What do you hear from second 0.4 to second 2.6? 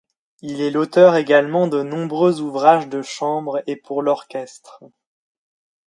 Il est l'auteur également de nombreux